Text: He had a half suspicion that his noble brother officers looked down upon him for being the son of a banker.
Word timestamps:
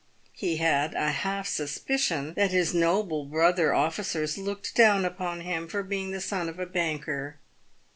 He 0.33 0.57
had 0.57 0.95
a 0.95 1.11
half 1.11 1.47
suspicion 1.47 2.33
that 2.33 2.49
his 2.49 2.73
noble 2.73 3.23
brother 3.25 3.71
officers 3.71 4.35
looked 4.35 4.73
down 4.73 5.05
upon 5.05 5.41
him 5.41 5.67
for 5.67 5.83
being 5.83 6.09
the 6.09 6.19
son 6.19 6.49
of 6.49 6.57
a 6.57 6.65
banker. 6.65 7.37